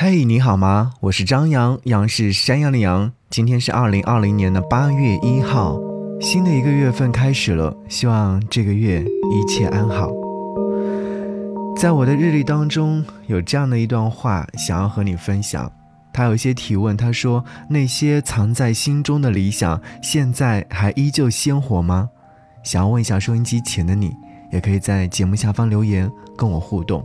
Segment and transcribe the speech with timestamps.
[0.00, 0.92] 嘿，你好吗？
[1.00, 3.10] 我是张扬，杨是山羊的羊。
[3.30, 5.76] 今天是二零二零年的八月一号，
[6.20, 10.08] 新的一个月份开始了，希望这个月一切安好。
[11.76, 15.68] 在我的日历当中有这样的一段话，想要和你分享。
[16.12, 22.08] 他有一些提问，他说：“那些藏在心中的理想，现在还依旧鲜活吗？”
[22.62, 24.14] 想要问一下收音机前的你，
[24.52, 27.04] 也可以在节目下方留言跟我互动。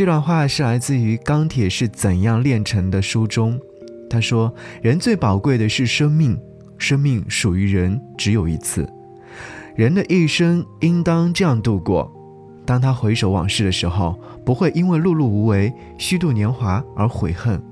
[0.00, 3.60] 这段话是来自于《钢铁是怎样炼成的》书中，
[4.08, 6.40] 他说：“人最宝贵的是生命，
[6.78, 8.90] 生命属于人只有一次，
[9.76, 12.10] 人的一生应当这样度过。
[12.64, 17.62] 当他回首往事的时候，不会因为碌碌无为、虚度年华而悔恨，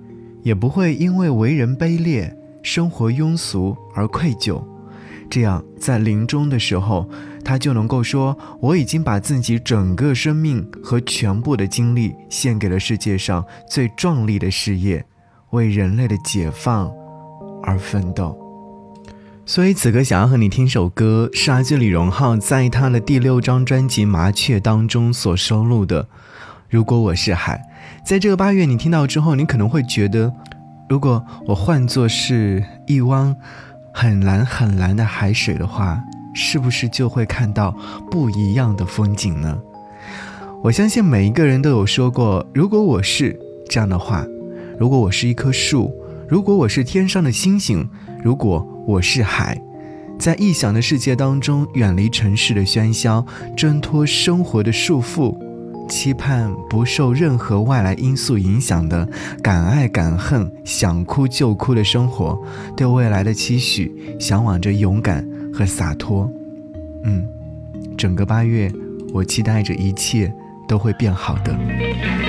[0.42, 2.30] 也不会因为为人卑劣、
[2.62, 4.62] 生活庸俗而愧疚。
[5.30, 7.08] 这样，在临终的时候。”
[7.44, 15.02] 他就能够说：“我已经把自己整个生命和全部的精力献给了世界上最壮丽的事业，
[15.50, 16.92] 为人类的解放
[17.62, 18.36] 而奋斗。”
[19.46, 26.06] 所以此刻想要和你听首歌，是来自李荣浩在他的第六张专辑《麻雀》当中所收录的。
[26.68, 27.62] 如果我是海，
[28.04, 30.30] 在这个八月你听到之后，你可能会觉得，
[30.86, 33.34] 如果我换作是一汪
[34.00, 36.00] 很蓝很蓝的海水的话。
[36.34, 37.74] 是不是就会看到
[38.08, 39.58] 不一样的风景呢？
[40.62, 43.36] 我相信每一个人都有说过：“如果我是
[43.68, 44.24] 这样的话，
[44.78, 45.92] 如果我是一棵树，
[46.28, 47.88] 如果我是天上的星星，
[48.22, 49.60] 如果我是海，
[50.16, 53.26] 在异想的世界当中，远离城市的喧嚣，
[53.56, 55.36] 挣脱生活的束缚，
[55.88, 59.08] 期盼不受任何外来因素影响的
[59.42, 62.38] 敢爱敢恨、想哭就哭的生活，
[62.76, 66.30] 对未来的期许，向往着勇敢。”和洒脱，
[67.02, 67.26] 嗯，
[67.96, 68.70] 整个八月，
[69.12, 70.32] 我期待着一切
[70.68, 72.27] 都会变好的。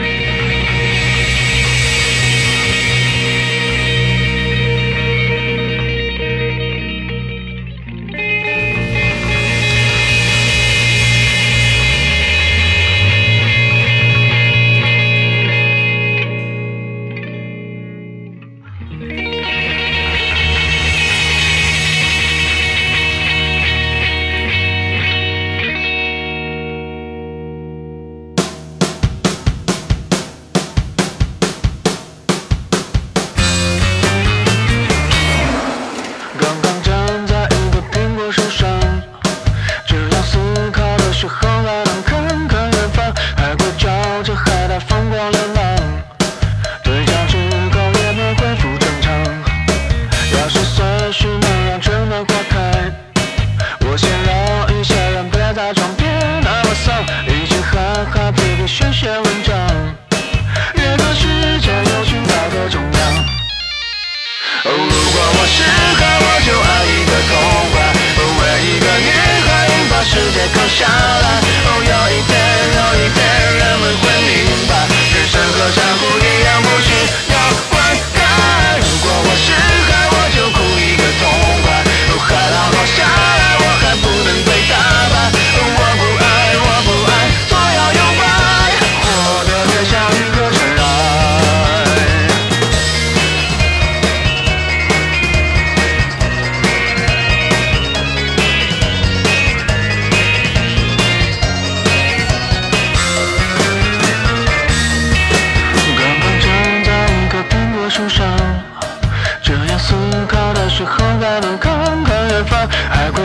[50.66, 51.49] social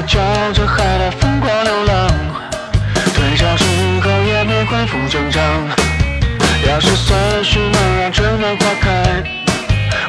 [0.06, 0.20] 朝
[0.52, 2.08] 着海的风光流浪，
[3.14, 3.64] 退潮之
[4.02, 5.42] 后也没恢复正常。
[6.68, 9.22] 要是随时能让春暖花开，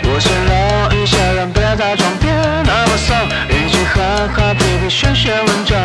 [0.04, 2.30] 我先绕一下，让别再装别
[2.66, 5.80] 那么丧，一起哈哈皮皮写写文章，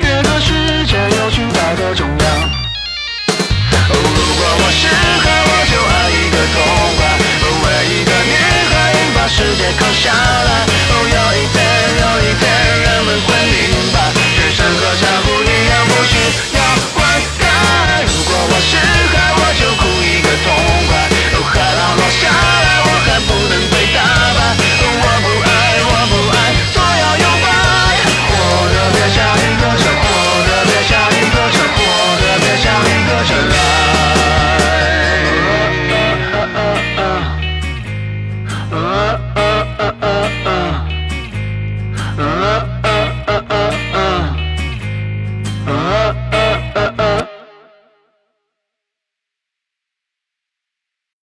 [0.00, 2.50] 越过世界，游去道德中央。
[3.88, 4.97] 如果我是。